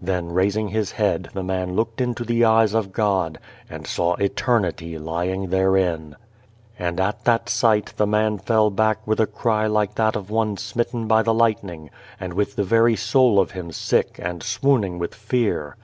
Then 0.00 0.28
raising 0.30 0.68
his 0.68 0.92
head 0.92 1.30
the 1.34 1.42
man 1.42 1.74
looked 1.74 2.00
into 2.00 2.22
the 2.22 2.44
eyes 2.44 2.72
of 2.72 2.92
God, 2.92 3.40
and 3.68 3.84
saw 3.84 4.14
eternity 4.14 4.96
lying 4.96 5.50
therein. 5.50 6.14
And 6.78 7.00
at 7.00 7.24
that 7.24 7.48
sight 7.48 7.92
the 7.96 8.06
man 8.06 8.38
fell 8.38 8.70
back 8.70 9.04
with 9.08 9.18
a 9.18 9.26
cry 9.26 9.66
like 9.66 9.96
that 9.96 10.14
of 10.14 10.30
one 10.30 10.56
smitten 10.56 11.08
by 11.08 11.24
the 11.24 11.34
light 11.34 11.64
ning, 11.64 11.90
and 12.20 12.32
with 12.34 12.54
the 12.54 12.62
very 12.62 12.94
soul 12.94 13.40
of 13.40 13.50
him 13.50 13.72
sick 13.72 14.20
and 14.22 14.40
swooning 14.40 15.00
with 15.00 15.16
fear. 15.16 15.74